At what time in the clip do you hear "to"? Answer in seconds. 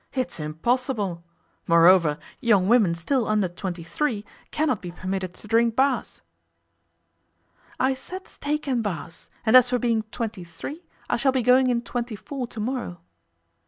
5.35-5.47, 12.47-12.59